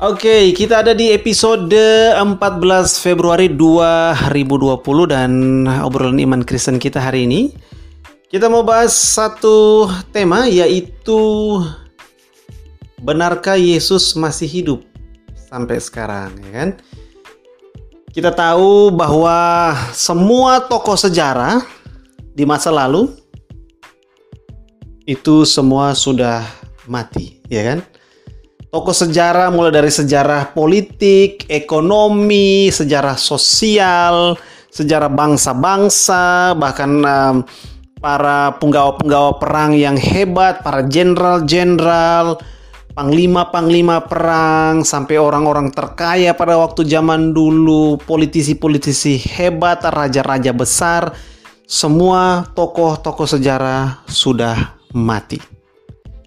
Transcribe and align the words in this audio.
Oke, 0.00 0.56
kita 0.56 0.80
ada 0.80 0.96
di 0.96 1.12
episode 1.12 1.76
14 2.16 2.24
Februari 3.04 3.52
2020 3.52 4.80
dan 5.04 5.30
obrolan 5.84 6.16
iman 6.16 6.40
Kristen 6.40 6.80
kita 6.80 6.96
hari 6.96 7.28
ini. 7.28 7.52
Kita 8.32 8.48
mau 8.48 8.64
bahas 8.64 8.96
satu 8.96 9.92
tema 10.08 10.48
yaitu 10.48 11.20
benarkah 13.04 13.60
Yesus 13.60 14.16
masih 14.16 14.48
hidup 14.48 14.80
sampai 15.52 15.76
sekarang, 15.76 16.32
ya 16.48 16.52
kan? 16.64 16.70
Kita 18.08 18.32
tahu 18.32 18.88
bahwa 18.96 19.76
semua 19.92 20.64
tokoh 20.64 20.96
sejarah 20.96 21.60
di 22.32 22.48
masa 22.48 22.72
lalu 22.72 23.12
itu 25.04 25.44
semua 25.44 25.92
sudah 25.92 26.48
mati, 26.88 27.44
ya 27.52 27.76
kan? 27.76 27.89
Tokoh 28.70 28.94
sejarah 28.94 29.50
mulai 29.50 29.74
dari 29.74 29.90
sejarah 29.90 30.54
politik, 30.54 31.44
ekonomi, 31.50 32.70
sejarah 32.70 33.18
sosial, 33.18 34.38
sejarah 34.70 35.10
bangsa-bangsa, 35.10 36.54
bahkan 36.54 36.90
um, 37.02 37.36
para 37.98 38.56
penggawa-penggawa 38.62 39.36
perang 39.42 39.74
yang 39.74 39.98
hebat, 39.98 40.62
para 40.62 40.86
jenderal-jenderal, 40.86 42.38
panglima-panglima 42.94 44.06
perang, 44.06 44.86
sampai 44.86 45.18
orang-orang 45.18 45.74
terkaya 45.74 46.32
pada 46.32 46.56
waktu 46.56 46.86
zaman 46.86 47.34
dulu, 47.34 47.98
politisi-politisi 48.06 49.18
hebat, 49.34 49.82
raja-raja 49.82 50.54
besar, 50.54 51.12
semua 51.66 52.46
tokoh-tokoh 52.54 53.26
sejarah 53.26 54.06
sudah 54.06 54.78
mati. 54.94 55.59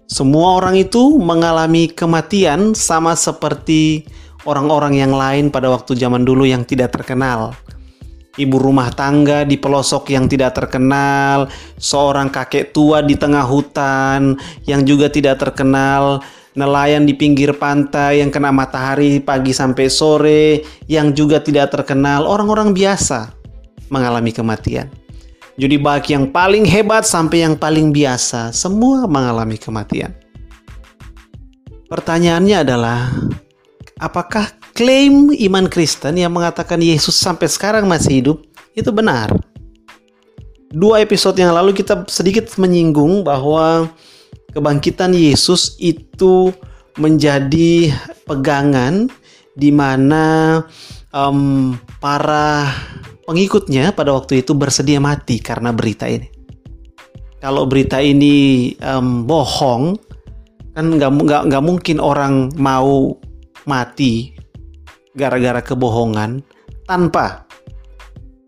Semua 0.04 0.60
orang 0.60 0.76
itu 0.76 1.16
mengalami 1.16 1.88
kematian 1.88 2.76
sama 2.76 3.16
seperti 3.16 4.04
orang-orang 4.44 5.00
yang 5.00 5.16
lain 5.16 5.48
pada 5.48 5.72
waktu 5.72 5.96
zaman 5.96 6.28
dulu 6.28 6.44
yang 6.44 6.60
tidak 6.68 6.92
terkenal. 6.92 7.56
Ibu 8.34 8.58
rumah 8.58 8.90
tangga 8.90 9.46
di 9.46 9.54
pelosok 9.54 10.10
yang 10.10 10.26
tidak 10.26 10.58
terkenal, 10.58 11.48
seorang 11.78 12.28
kakek 12.28 12.74
tua 12.74 13.00
di 13.00 13.14
tengah 13.14 13.46
hutan 13.46 14.34
yang 14.66 14.82
juga 14.82 15.06
tidak 15.06 15.38
terkenal, 15.38 16.18
nelayan 16.58 17.06
di 17.06 17.14
pinggir 17.14 17.54
pantai 17.54 18.20
yang 18.20 18.34
kena 18.34 18.50
matahari 18.50 19.22
pagi 19.22 19.54
sampai 19.54 19.86
sore 19.86 20.66
yang 20.90 21.14
juga 21.14 21.38
tidak 21.40 21.72
terkenal, 21.72 22.26
orang-orang 22.26 22.74
biasa 22.74 23.30
mengalami 23.88 24.34
kematian. 24.34 25.03
Jadi 25.54 25.78
baik 25.78 26.10
yang 26.10 26.34
paling 26.34 26.66
hebat 26.66 27.06
sampai 27.06 27.46
yang 27.46 27.54
paling 27.54 27.94
biasa, 27.94 28.50
semua 28.50 29.06
mengalami 29.06 29.54
kematian. 29.54 30.10
Pertanyaannya 31.86 32.56
adalah, 32.66 33.06
apakah 34.02 34.50
klaim 34.74 35.30
iman 35.30 35.70
Kristen 35.70 36.18
yang 36.18 36.34
mengatakan 36.34 36.82
Yesus 36.82 37.14
sampai 37.14 37.46
sekarang 37.46 37.86
masih 37.86 38.18
hidup 38.18 38.38
itu 38.74 38.90
benar? 38.90 39.30
Dua 40.74 40.98
episode 40.98 41.38
yang 41.38 41.54
lalu 41.54 41.70
kita 41.70 42.02
sedikit 42.10 42.50
menyinggung 42.58 43.22
bahwa 43.22 43.86
kebangkitan 44.50 45.14
Yesus 45.14 45.78
itu 45.78 46.50
menjadi 46.98 47.94
pegangan 48.26 49.06
di 49.54 49.70
mana 49.70 50.66
um, 51.14 51.78
para 52.02 52.74
pengikutnya 53.24 53.96
pada 53.96 54.12
waktu 54.12 54.44
itu 54.44 54.52
bersedia 54.52 55.00
mati 55.00 55.40
karena 55.40 55.72
berita 55.72 56.08
ini. 56.08 56.28
Kalau 57.40 57.68
berita 57.68 58.00
ini 58.00 58.72
um, 58.80 59.28
bohong, 59.28 60.00
kan 60.72 60.96
nggak 60.96 61.10
nggak 61.12 61.42
nggak 61.52 61.64
mungkin 61.64 62.00
orang 62.00 62.48
mau 62.56 63.20
mati 63.68 64.32
gara-gara 65.12 65.60
kebohongan 65.60 66.40
tanpa 66.88 67.44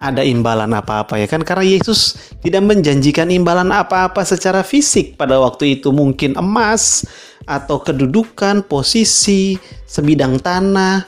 ada 0.00 0.24
imbalan 0.24 0.72
apa-apa 0.72 1.20
ya 1.20 1.28
kan? 1.28 1.44
Karena 1.44 1.76
Yesus 1.76 2.32
tidak 2.40 2.64
menjanjikan 2.64 3.28
imbalan 3.28 3.68
apa-apa 3.68 4.24
secara 4.24 4.64
fisik 4.64 5.20
pada 5.20 5.40
waktu 5.40 5.80
itu. 5.80 5.92
Mungkin 5.92 6.36
emas 6.40 7.04
atau 7.44 7.80
kedudukan 7.80 8.64
posisi 8.64 9.60
sebidang 9.84 10.40
tanah 10.40 11.04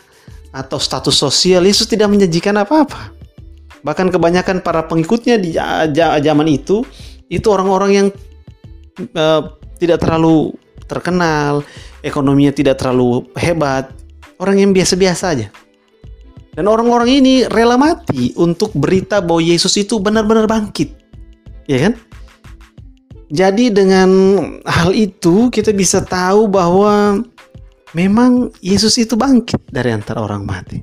atau 0.52 0.76
status 0.76 1.16
sosial. 1.16 1.64
Yesus 1.64 1.88
tidak 1.88 2.12
menjanjikan 2.12 2.56
apa-apa 2.60 3.17
Bahkan 3.82 4.10
kebanyakan 4.10 4.62
para 4.62 4.86
pengikutnya 4.86 5.38
di 5.38 5.54
zaman 6.22 6.48
itu 6.50 6.82
itu 7.28 7.46
orang-orang 7.52 7.90
yang 7.92 8.06
uh, 9.14 9.54
tidak 9.78 10.02
terlalu 10.02 10.56
terkenal, 10.88 11.62
ekonominya 12.02 12.50
tidak 12.50 12.80
terlalu 12.80 13.28
hebat, 13.36 13.92
orang 14.40 14.56
yang 14.58 14.70
biasa-biasa 14.72 15.24
aja. 15.36 15.48
Dan 16.58 16.66
orang-orang 16.66 17.22
ini 17.22 17.46
rela 17.46 17.78
mati 17.78 18.34
untuk 18.34 18.74
berita 18.74 19.22
bahwa 19.22 19.38
Yesus 19.38 19.78
itu 19.78 20.02
benar-benar 20.02 20.50
bangkit. 20.50 20.90
Ya 21.70 21.86
kan? 21.86 21.94
Jadi 23.30 23.70
dengan 23.70 24.10
hal 24.66 24.90
itu 24.96 25.52
kita 25.54 25.70
bisa 25.70 26.02
tahu 26.02 26.50
bahwa 26.50 27.22
memang 27.92 28.50
Yesus 28.58 28.96
itu 28.98 29.14
bangkit 29.14 29.70
dari 29.70 29.94
antara 29.94 30.24
orang 30.24 30.42
mati. 30.42 30.82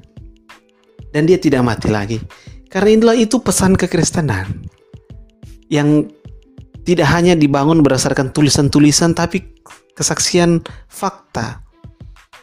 Dan 1.12 1.28
dia 1.28 1.36
tidak 1.36 1.66
mati 1.66 1.92
lagi. 1.92 2.24
Karena 2.76 2.90
inilah 2.92 3.16
itu 3.16 3.40
pesan 3.40 3.80
kekristenan 3.80 4.68
yang 5.72 6.12
tidak 6.84 7.08
hanya 7.08 7.32
dibangun 7.32 7.80
berdasarkan 7.80 8.36
tulisan-tulisan 8.36 9.16
tapi 9.16 9.48
kesaksian 9.96 10.60
fakta. 10.92 11.64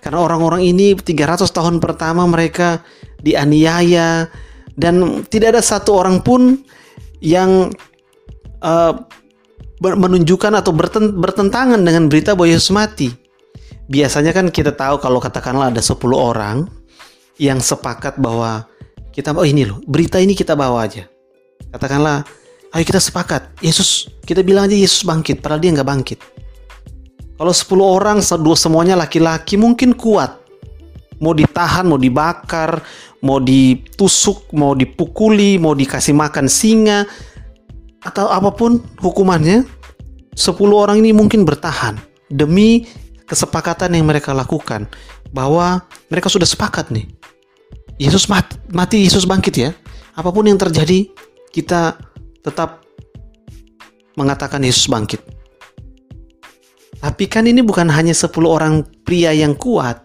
Karena 0.01 0.25
orang-orang 0.25 0.65
ini 0.65 0.97
300 0.97 1.45
tahun 1.53 1.85
pertama 1.85 2.25
mereka 2.25 2.81
dianiaya 3.21 4.33
dan 4.73 5.21
tidak 5.29 5.53
ada 5.53 5.63
satu 5.63 6.01
orang 6.01 6.25
pun 6.25 6.65
yang 7.21 7.69
uh, 8.65 8.93
menunjukkan 9.85 10.65
atau 10.65 10.73
bertentangan 11.13 11.79
dengan 11.85 12.09
berita 12.09 12.33
bahwa 12.33 12.49
Yesus 12.49 12.73
mati. 12.73 13.13
Biasanya 13.93 14.33
kan 14.33 14.49
kita 14.49 14.73
tahu 14.73 14.97
kalau 14.97 15.21
katakanlah 15.21 15.69
ada 15.69 15.85
10 15.85 16.01
orang 16.17 16.65
yang 17.37 17.61
sepakat 17.61 18.17
bahwa 18.17 18.65
kita 19.13 19.37
oh 19.37 19.45
ini 19.45 19.69
loh, 19.69 19.79
berita 19.85 20.17
ini 20.17 20.33
kita 20.33 20.57
bawa 20.57 20.89
aja. 20.89 21.05
Katakanlah, 21.69 22.25
ayo 22.73 22.85
kita 22.85 22.99
sepakat. 22.99 23.61
Yesus, 23.61 24.09
kita 24.25 24.41
bilang 24.41 24.67
aja 24.67 24.75
Yesus 24.75 25.05
bangkit, 25.05 25.45
padahal 25.45 25.61
dia 25.61 25.71
nggak 25.77 25.89
bangkit. 25.89 26.19
Kalau 27.37 27.53
10 27.53 27.85
orang, 27.85 28.19
dua 28.41 28.57
semuanya 28.57 28.97
laki-laki 28.97 29.61
mungkin 29.61 29.93
kuat. 29.93 30.41
Mau 31.21 31.37
ditahan, 31.37 31.87
mau 31.87 32.01
dibakar, 32.01 32.83
mau 33.23 33.39
ditusuk, 33.39 34.51
mau 34.57 34.75
dipukuli, 34.75 35.61
mau 35.61 35.77
dikasih 35.77 36.17
makan 36.17 36.51
singa, 36.51 37.07
atau 38.03 38.27
apa 38.33 38.51
pun 38.51 38.83
hukumannya, 38.99 39.63
10 40.35 40.57
orang 40.73 40.99
ini 41.05 41.15
mungkin 41.15 41.45
bertahan 41.45 42.01
demi 42.33 42.89
kesepakatan 43.29 43.95
yang 43.95 44.09
mereka 44.09 44.33
lakukan 44.33 44.89
bahwa 45.31 45.85
mereka 46.09 46.29
sudah 46.29 46.49
sepakat 46.49 46.91
nih 46.91 47.07
Yesus 48.03 48.27
mati, 48.27 49.07
Yesus 49.07 49.23
bangkit 49.31 49.55
ya. 49.55 49.71
Apa 50.19 50.35
pun 50.35 50.51
yang 50.51 50.59
terjadi, 50.59 51.07
kita 51.55 51.95
tetap 52.43 52.83
mengatakan 54.19 54.59
Yesus 54.67 54.91
bangkit. 54.91 55.23
Tapi 56.99 57.31
kan 57.31 57.47
ini 57.47 57.63
bukan 57.63 57.87
hanya 57.87 58.11
10 58.11 58.31
orang 58.47 58.83
pria 59.07 59.31
yang 59.31 59.55
kuat. 59.55 60.03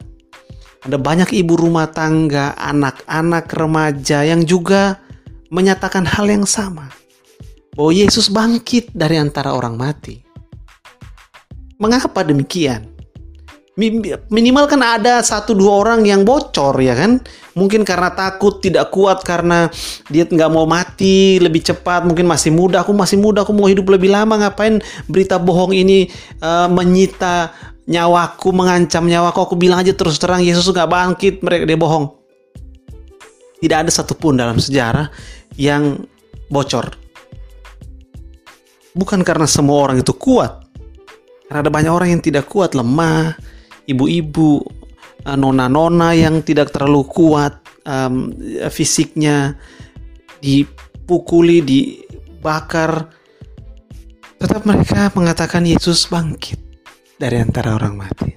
Ada 0.86 1.02
banyak 1.02 1.34
ibu 1.34 1.58
rumah 1.58 1.90
tangga, 1.90 2.54
anak-anak 2.58 3.50
remaja 3.54 4.22
yang 4.22 4.46
juga 4.46 5.02
menyatakan 5.50 6.06
hal 6.06 6.30
yang 6.30 6.46
sama. 6.46 6.94
Bahwa 7.74 7.94
Yesus 7.94 8.30
bangkit 8.30 8.94
dari 8.94 9.18
antara 9.22 9.54
orang 9.54 9.78
mati. 9.78 10.22
Mengapa 11.78 12.26
demikian? 12.26 12.97
Minimal 14.34 14.66
kan 14.66 14.82
ada 14.82 15.22
satu 15.22 15.54
dua 15.54 15.86
orang 15.86 16.02
yang 16.02 16.26
bocor 16.26 16.74
ya 16.82 16.98
kan? 16.98 17.22
Mungkin 17.54 17.86
karena 17.86 18.10
takut 18.10 18.58
tidak 18.58 18.90
kuat 18.90 19.22
karena 19.22 19.70
dia 20.10 20.26
nggak 20.26 20.50
mau 20.50 20.66
mati 20.66 21.38
lebih 21.38 21.62
cepat 21.62 22.02
mungkin 22.02 22.26
masih 22.26 22.50
muda. 22.50 22.82
Aku 22.82 22.98
masih 22.98 23.22
muda 23.22 23.46
aku 23.46 23.54
mau 23.54 23.70
hidup 23.70 23.86
lebih 23.94 24.10
lama. 24.10 24.34
Ngapain 24.34 24.82
berita 25.06 25.38
bohong 25.38 25.78
ini 25.78 26.10
uh, 26.42 26.66
menyita 26.66 27.54
nyawaku 27.86 28.50
mengancam 28.50 29.06
nyawaku? 29.06 29.54
Aku 29.54 29.56
bilang 29.56 29.86
aja 29.86 29.94
terus 29.94 30.18
terang 30.18 30.42
Yesus 30.42 30.66
nggak 30.74 30.90
bangkit. 30.90 31.46
Mereka 31.46 31.70
dia 31.70 31.78
bohong. 31.78 32.18
Tidak 33.62 33.78
ada 33.78 33.92
satupun 33.94 34.42
dalam 34.42 34.58
sejarah 34.58 35.14
yang 35.54 36.02
bocor. 36.50 36.98
Bukan 38.98 39.22
karena 39.22 39.46
semua 39.46 39.86
orang 39.86 40.02
itu 40.02 40.14
kuat. 40.18 40.66
Karena 41.46 41.62
ada 41.62 41.70
banyak 41.70 41.94
orang 41.94 42.10
yang 42.18 42.22
tidak 42.26 42.50
kuat 42.50 42.74
lemah 42.74 43.38
ibu-ibu, 43.88 44.62
eh, 45.26 45.38
nona-nona 45.40 46.14
yang 46.14 46.44
tidak 46.44 46.76
terlalu 46.76 47.08
kuat 47.08 47.64
um, 47.88 48.36
fisiknya, 48.68 49.56
dipukuli, 50.44 51.64
dibakar, 51.64 53.10
tetap 54.38 54.68
mereka 54.68 55.10
mengatakan 55.18 55.66
Yesus 55.66 56.06
bangkit 56.12 56.60
dari 57.18 57.42
antara 57.42 57.74
orang 57.74 57.96
mati. 57.98 58.30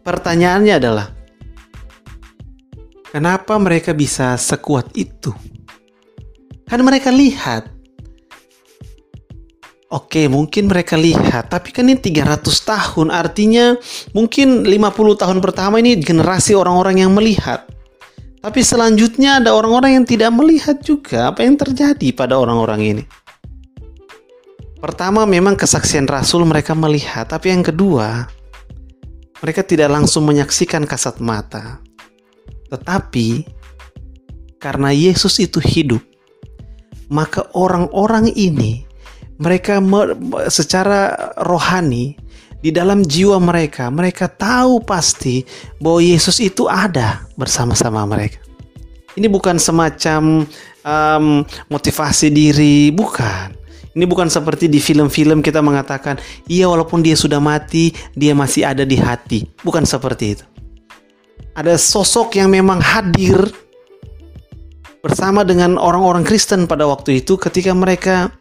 Pertanyaannya 0.00 0.74
adalah, 0.74 1.20
Kenapa 3.10 3.58
mereka 3.58 3.90
bisa 3.90 4.38
sekuat 4.38 4.94
itu? 4.94 5.34
Kan 6.62 6.86
mereka 6.86 7.10
lihat. 7.10 7.66
Oke, 9.90 10.30
mungkin 10.30 10.70
mereka 10.70 10.94
lihat, 10.94 11.50
tapi 11.50 11.74
kan 11.74 11.82
ini 11.82 11.98
300 11.98 12.46
tahun, 12.62 13.10
artinya 13.10 13.74
mungkin 14.14 14.62
50 14.62 15.18
tahun 15.18 15.42
pertama 15.42 15.82
ini 15.82 15.98
generasi 15.98 16.54
orang-orang 16.54 17.02
yang 17.02 17.10
melihat. 17.10 17.66
Tapi 18.38 18.62
selanjutnya 18.62 19.42
ada 19.42 19.50
orang-orang 19.50 19.98
yang 19.98 20.06
tidak 20.06 20.30
melihat 20.30 20.78
juga 20.78 21.34
apa 21.34 21.42
yang 21.42 21.58
terjadi 21.58 22.14
pada 22.14 22.38
orang-orang 22.38 22.80
ini. 22.86 23.04
Pertama 24.78 25.26
memang 25.26 25.58
kesaksian 25.58 26.06
Rasul 26.06 26.46
mereka 26.46 26.70
melihat, 26.78 27.26
tapi 27.26 27.50
yang 27.50 27.66
kedua 27.66 28.30
mereka 29.42 29.66
tidak 29.66 29.90
langsung 29.90 30.22
menyaksikan 30.22 30.86
kasat 30.86 31.18
mata. 31.18 31.82
Tetapi 32.70 33.42
karena 34.62 34.94
Yesus 34.94 35.42
itu 35.42 35.58
hidup, 35.58 36.00
maka 37.10 37.50
orang-orang 37.58 38.30
ini 38.38 38.86
mereka 39.40 39.80
secara 40.52 41.32
rohani 41.40 42.14
di 42.60 42.68
dalam 42.68 43.00
jiwa 43.00 43.40
mereka, 43.40 43.88
mereka 43.88 44.28
tahu 44.28 44.84
pasti 44.84 45.42
bahwa 45.80 46.04
Yesus 46.04 46.44
itu 46.44 46.68
ada 46.68 47.24
bersama-sama 47.40 48.04
mereka. 48.04 48.38
Ini 49.16 49.26
bukan 49.26 49.56
semacam 49.56 50.44
um, 50.84 51.26
motivasi 51.72 52.28
diri, 52.30 52.92
bukan. 52.92 53.56
Ini 53.90 54.06
bukan 54.06 54.30
seperti 54.30 54.70
di 54.70 54.78
film-film 54.78 55.42
kita 55.42 55.58
mengatakan, 55.58 56.20
iya 56.46 56.70
walaupun 56.70 57.02
dia 57.02 57.18
sudah 57.18 57.42
mati, 57.42 57.90
dia 58.14 58.36
masih 58.36 58.62
ada 58.62 58.86
di 58.86 58.94
hati. 58.94 59.50
Bukan 59.66 59.82
seperti 59.82 60.38
itu 60.38 60.44
ada 61.54 61.74
sosok 61.76 62.38
yang 62.38 62.48
memang 62.52 62.78
hadir 62.78 63.36
bersama 65.00 65.44
dengan 65.44 65.80
orang-orang 65.80 66.24
Kristen 66.24 66.68
pada 66.68 66.84
waktu 66.84 67.24
itu 67.24 67.36
ketika 67.40 67.72
mereka 67.72 68.32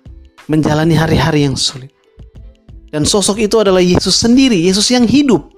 menjalani 0.50 0.98
hari-hari 0.98 1.46
yang 1.46 1.56
sulit. 1.56 1.94
Dan 2.90 3.06
sosok 3.06 3.38
itu 3.38 3.62
adalah 3.62 3.80
Yesus 3.80 4.18
sendiri, 4.18 4.58
Yesus 4.58 4.90
yang 4.90 5.06
hidup. 5.06 5.54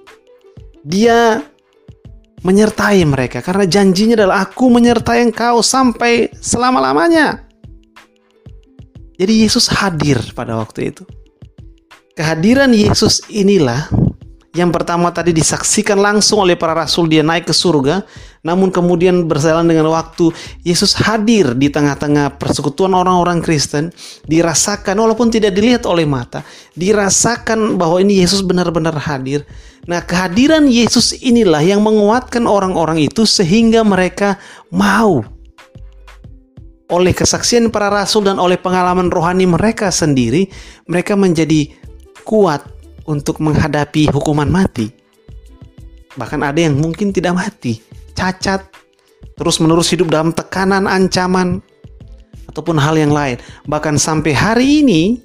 Dia 0.84 1.40
menyertai 2.44 3.00
mereka 3.08 3.40
karena 3.40 3.64
janjinya 3.64 4.18
adalah 4.18 4.44
aku 4.44 4.68
menyertai 4.68 5.32
engkau 5.32 5.64
sampai 5.64 6.28
selama-lamanya. 6.36 7.48
Jadi 9.16 9.48
Yesus 9.48 9.70
hadir 9.72 10.18
pada 10.36 10.58
waktu 10.58 10.92
itu. 10.92 11.08
Kehadiran 12.12 12.68
Yesus 12.76 13.24
inilah 13.32 13.88
yang 14.52 14.68
pertama 14.68 15.08
tadi 15.08 15.32
disaksikan 15.32 15.96
langsung 15.96 16.44
oleh 16.44 16.60
para 16.60 16.76
rasul 16.76 17.08
dia 17.08 17.24
naik 17.24 17.48
ke 17.48 17.54
surga, 17.56 18.04
namun 18.42 18.74
kemudian 18.74 19.30
berjalan 19.30 19.70
dengan 19.70 19.86
waktu 19.94 20.34
Yesus 20.66 20.98
hadir 20.98 21.54
di 21.54 21.70
tengah-tengah 21.70 22.42
persekutuan 22.42 22.90
orang-orang 22.90 23.38
Kristen, 23.38 23.94
dirasakan 24.26 24.98
walaupun 24.98 25.30
tidak 25.30 25.54
dilihat 25.54 25.86
oleh 25.86 26.02
mata, 26.02 26.42
dirasakan 26.74 27.78
bahwa 27.78 28.02
ini 28.02 28.18
Yesus 28.18 28.42
benar-benar 28.42 28.98
hadir. 28.98 29.46
Nah, 29.86 30.02
kehadiran 30.02 30.66
Yesus 30.66 31.14
inilah 31.22 31.62
yang 31.62 31.82
menguatkan 31.82 32.46
orang-orang 32.46 33.06
itu 33.06 33.26
sehingga 33.26 33.86
mereka 33.86 34.38
mau 34.74 35.22
oleh 36.92 37.14
kesaksian 37.14 37.72
para 37.72 37.88
rasul 37.88 38.26
dan 38.26 38.36
oleh 38.36 38.58
pengalaman 38.58 39.08
rohani 39.08 39.46
mereka 39.48 39.88
sendiri, 39.88 40.50
mereka 40.90 41.14
menjadi 41.14 41.72
kuat 42.26 42.62
untuk 43.06 43.38
menghadapi 43.38 44.10
hukuman 44.12 44.50
mati. 44.50 44.92
Bahkan 46.12 46.40
ada 46.44 46.60
yang 46.60 46.76
mungkin 46.76 47.08
tidak 47.08 47.32
mati, 47.32 47.80
cacat, 48.12 48.64
terus-menerus 49.36 49.92
hidup 49.92 50.12
dalam 50.12 50.30
tekanan, 50.30 50.86
ancaman, 50.88 51.60
ataupun 52.52 52.76
hal 52.76 52.96
yang 53.00 53.12
lain. 53.12 53.40
Bahkan 53.64 53.96
sampai 53.96 54.32
hari 54.36 54.84
ini, 54.84 55.20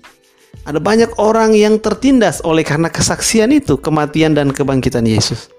ada 0.68 0.80
banyak 0.80 1.16
orang 1.20 1.56
yang 1.56 1.80
tertindas 1.80 2.44
oleh 2.44 2.64
karena 2.64 2.92
kesaksian 2.92 3.52
itu, 3.56 3.80
kematian 3.80 4.36
dan 4.36 4.52
kebangkitan 4.52 5.08
Yesus. 5.08 5.52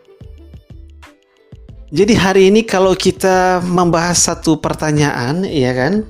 Jadi 1.88 2.12
hari 2.12 2.52
ini 2.52 2.68
kalau 2.68 2.92
kita 2.92 3.64
membahas 3.64 4.20
satu 4.20 4.60
pertanyaan, 4.60 5.48
ya 5.48 5.72
kan, 5.72 6.04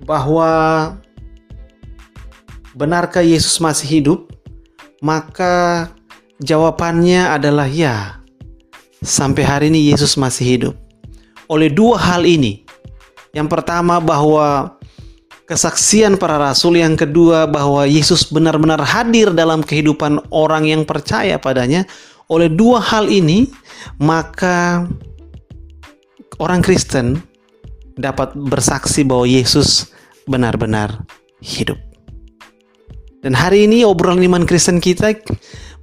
bahwa 0.00 0.50
benarkah 2.72 3.20
Yesus 3.20 3.60
masih 3.60 4.00
hidup? 4.00 4.20
Maka 5.04 5.92
jawabannya 6.40 7.28
adalah 7.28 7.68
ya. 7.68 8.21
Sampai 9.02 9.42
hari 9.42 9.66
ini 9.66 9.90
Yesus 9.90 10.14
masih 10.14 10.46
hidup. 10.46 10.74
Oleh 11.50 11.66
dua 11.66 11.98
hal 11.98 12.22
ini. 12.22 12.62
Yang 13.34 13.50
pertama 13.50 13.98
bahwa 13.98 14.78
kesaksian 15.50 16.14
para 16.14 16.38
rasul, 16.38 16.78
yang 16.78 16.94
kedua 16.94 17.50
bahwa 17.50 17.82
Yesus 17.82 18.30
benar-benar 18.30 18.78
hadir 18.86 19.34
dalam 19.34 19.66
kehidupan 19.66 20.22
orang 20.30 20.70
yang 20.70 20.86
percaya 20.86 21.34
padanya. 21.34 21.82
Oleh 22.30 22.46
dua 22.46 22.78
hal 22.78 23.10
ini, 23.10 23.50
maka 23.98 24.86
orang 26.38 26.62
Kristen 26.62 27.18
dapat 27.98 28.32
bersaksi 28.38 29.02
bahwa 29.02 29.26
Yesus 29.26 29.90
benar-benar 30.30 31.02
hidup. 31.42 31.76
Dan 33.26 33.34
hari 33.34 33.66
ini 33.66 33.82
obrolan 33.82 34.22
iman 34.22 34.46
Kristen 34.46 34.78
kita 34.78 35.10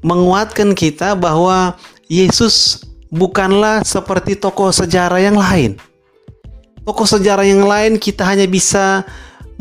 menguatkan 0.07 0.72
kita 0.72 1.19
bahwa 1.19 1.75
Yesus 2.07 2.88
bukanlah 3.09 3.81
seperti 3.85 4.38
tokoh 4.38 4.69
sejarah 4.73 5.21
yang 5.21 5.38
lain. 5.38 5.77
Tokoh 6.85 7.06
sejarah 7.06 7.45
yang 7.45 7.65
lain 7.65 8.01
kita 8.01 8.25
hanya 8.25 8.50
bisa 8.50 9.06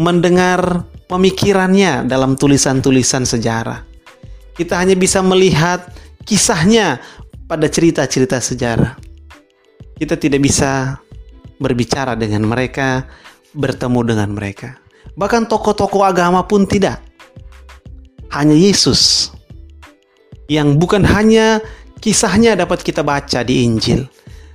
mendengar 0.01 0.87
pemikirannya 1.11 2.09
dalam 2.09 2.37
tulisan-tulisan 2.37 3.29
sejarah. 3.29 3.85
Kita 4.57 4.81
hanya 4.81 4.97
bisa 4.97 5.21
melihat 5.21 5.93
kisahnya 6.25 7.01
pada 7.49 7.69
cerita-cerita 7.69 8.41
sejarah. 8.41 8.97
Kita 9.99 10.15
tidak 10.15 10.45
bisa 10.45 11.01
berbicara 11.59 12.15
dengan 12.15 12.47
mereka, 12.47 13.05
bertemu 13.57 14.01
dengan 14.15 14.29
mereka. 14.33 14.79
Bahkan 15.19 15.51
tokoh-tokoh 15.51 16.07
agama 16.07 16.47
pun 16.47 16.63
tidak 16.69 17.03
hanya 18.31 18.55
Yesus 18.55 19.33
yang 20.47 20.79
bukan 20.79 21.03
hanya 21.03 21.59
kisahnya 21.99 22.55
dapat 22.55 22.83
kita 22.83 23.03
baca 23.03 23.43
di 23.43 23.67
Injil, 23.67 24.07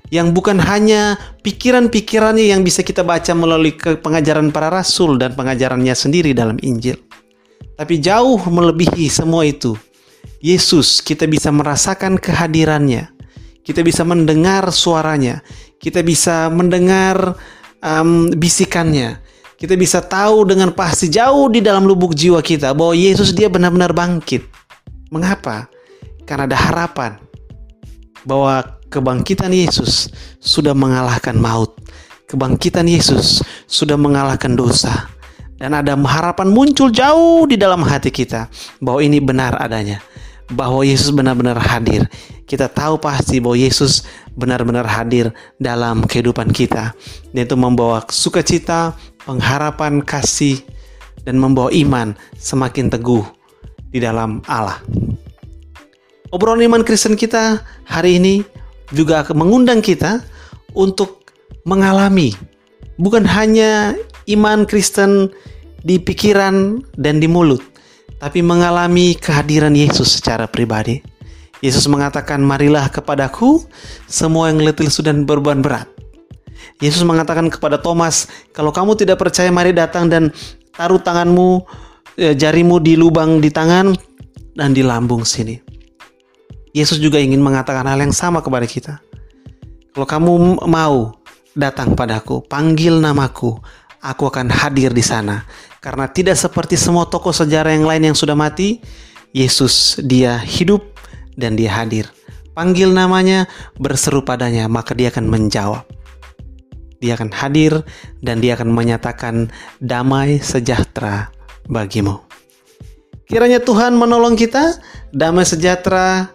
yang 0.09 0.31
bukan 0.31 0.59
hanya 0.59 1.19
pikiran-pikirannya 1.43 2.49
yang 2.51 2.61
bisa 2.63 2.81
kita 2.81 3.03
baca 3.05 3.31
melalui 3.35 3.75
pengajaran 3.77 4.49
para 4.49 4.71
rasul 4.71 5.19
dan 5.19 5.35
pengajarannya 5.37 5.93
sendiri 5.93 6.31
dalam 6.31 6.57
Injil. 6.63 6.97
Tapi 7.73 7.99
jauh 7.99 8.37
melebihi 8.37 9.09
semua 9.09 9.43
itu. 9.43 9.73
Yesus, 10.43 10.99
kita 10.99 11.25
bisa 11.25 11.49
merasakan 11.49 12.19
kehadirannya. 12.19 13.11
Kita 13.63 13.79
bisa 13.79 14.03
mendengar 14.03 14.67
suaranya. 14.75 15.39
Kita 15.79 16.03
bisa 16.03 16.51
mendengar 16.51 17.35
um, 17.79 18.27
bisikannya 18.35 19.23
kita 19.63 19.79
bisa 19.79 20.03
tahu 20.03 20.43
dengan 20.43 20.75
pasti 20.75 21.07
jauh 21.07 21.47
di 21.47 21.63
dalam 21.63 21.87
lubuk 21.87 22.11
jiwa 22.11 22.43
kita 22.43 22.75
bahwa 22.75 22.91
Yesus 22.91 23.31
dia 23.31 23.47
benar-benar 23.47 23.95
bangkit. 23.95 24.43
Mengapa? 25.07 25.71
Karena 26.27 26.51
ada 26.51 26.59
harapan 26.59 27.15
bahwa 28.27 28.79
kebangkitan 28.91 29.51
Yesus 29.51 30.11
sudah 30.39 30.75
mengalahkan 30.75 31.35
maut. 31.35 31.75
Kebangkitan 32.27 32.89
Yesus 32.89 33.43
sudah 33.69 33.99
mengalahkan 33.99 34.57
dosa. 34.57 35.09
Dan 35.57 35.77
ada 35.77 35.95
harapan 35.95 36.51
muncul 36.51 36.91
jauh 36.91 37.47
di 37.47 37.55
dalam 37.55 37.85
hati 37.87 38.11
kita 38.11 38.51
bahwa 38.83 38.99
ini 38.99 39.23
benar 39.23 39.55
adanya. 39.61 40.03
Bahwa 40.51 40.83
Yesus 40.83 41.13
benar-benar 41.15 41.55
hadir. 41.55 42.03
Kita 42.43 42.67
tahu 42.67 42.99
pasti 42.99 43.39
bahwa 43.39 43.55
Yesus 43.55 44.03
benar-benar 44.35 44.83
hadir 44.83 45.31
dalam 45.55 46.03
kehidupan 46.03 46.51
kita. 46.51 46.91
Dan 47.31 47.47
itu 47.47 47.55
membawa 47.55 48.03
sukacita, 48.11 48.97
pengharapan 49.23 50.03
kasih, 50.03 50.59
dan 51.23 51.39
membawa 51.39 51.71
iman 51.71 52.11
semakin 52.35 52.91
teguh 52.91 53.23
di 53.89 54.03
dalam 54.03 54.43
Allah. 54.49 54.83
Obrolan 56.33 56.65
iman 56.65 56.81
Kristen 56.81 57.13
kita 57.13 57.61
hari 57.85 58.17
ini 58.17 58.41
juga 58.89 59.21
mengundang 59.37 59.85
kita 59.85 60.25
untuk 60.73 61.29
mengalami 61.61 62.33
bukan 62.97 63.21
hanya 63.21 63.93
iman 64.25 64.65
Kristen 64.65 65.29
di 65.85 66.01
pikiran 66.01 66.81
dan 66.97 67.21
di 67.21 67.29
mulut, 67.29 67.61
tapi 68.17 68.41
mengalami 68.41 69.13
kehadiran 69.13 69.77
Yesus 69.77 70.17
secara 70.17 70.49
pribadi. 70.49 71.05
Yesus 71.61 71.85
mengatakan, 71.85 72.41
"Marilah 72.41 72.89
kepadaku 72.89 73.61
semua 74.09 74.49
yang 74.49 74.57
letih 74.57 74.89
dan 75.05 75.29
berbeban 75.29 75.61
berat, 75.61 75.85
Yesus 76.81 77.05
mengatakan 77.05 77.45
kepada 77.53 77.77
Thomas, 77.77 78.25
"Kalau 78.57 78.73
kamu 78.73 78.97
tidak 78.97 79.21
percaya, 79.21 79.53
mari 79.53 79.69
datang 79.69 80.09
dan 80.09 80.33
taruh 80.73 80.97
tanganmu, 80.97 81.61
eh, 82.17 82.33
jarimu 82.33 82.81
di 82.81 82.97
lubang 82.97 83.37
di 83.37 83.53
tangan 83.53 83.93
dan 84.57 84.73
di 84.73 84.81
lambung 84.81 85.21
sini." 85.21 85.72
Yesus 86.73 86.97
juga 86.97 87.21
ingin 87.21 87.37
mengatakan 87.37 87.85
hal 87.85 88.01
yang 88.01 88.11
sama 88.11 88.41
kepada 88.41 88.65
kita. 88.65 88.97
Kalau 89.93 90.09
kamu 90.09 90.65
mau 90.65 91.21
datang 91.53 91.93
padaku, 91.93 92.41
panggil 92.49 92.97
namaku, 92.97 93.61
aku 94.01 94.23
akan 94.25 94.49
hadir 94.49 94.89
di 94.89 95.05
sana. 95.05 95.45
Karena 95.77 96.09
tidak 96.09 96.33
seperti 96.33 96.73
semua 96.73 97.05
tokoh 97.05 97.29
sejarah 97.29 97.77
yang 97.77 97.85
lain 97.85 98.09
yang 98.09 98.17
sudah 98.17 98.33
mati, 98.33 98.81
Yesus 99.37 100.01
dia 100.01 100.41
hidup 100.41 100.81
dan 101.37 101.53
dia 101.53 101.69
hadir. 101.77 102.09
Panggil 102.57 102.89
namanya, 102.89 103.45
berseru 103.77 104.25
padanya, 104.25 104.65
maka 104.65 104.97
dia 104.97 105.13
akan 105.13 105.29
menjawab. 105.29 105.85
Dia 106.97 107.13
akan 107.13 107.29
hadir 107.33 107.85
dan 108.25 108.41
dia 108.41 108.57
akan 108.57 108.73
menyatakan 108.73 109.53
damai 109.77 110.41
sejahtera 110.41 111.29
bagimu. 111.69 112.17
Kiranya 113.29 113.61
Tuhan 113.61 113.93
menolong 113.97 114.37
kita, 114.37 114.77
damai 115.13 115.45
sejahtera 115.45 116.33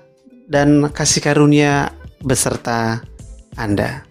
dan 0.48 0.88
kasih 0.88 1.20
karunia 1.20 1.92
beserta 2.24 3.04
Anda. 3.54 4.07